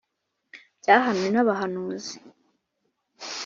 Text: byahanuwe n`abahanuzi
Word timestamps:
byahanuwe 0.79 1.29
n`abahanuzi 1.33 2.15